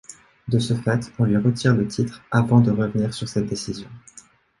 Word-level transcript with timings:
De 0.47 0.57
ce 0.57 0.73
fait, 0.73 1.11
on 1.19 1.25
lui 1.25 1.37
retire 1.37 1.75
le 1.75 1.87
titre 1.87 2.23
avant 2.31 2.59
de 2.59 2.71
revenir 2.71 3.13
sur 3.13 3.29
cette 3.29 3.45
décision. 3.45 3.87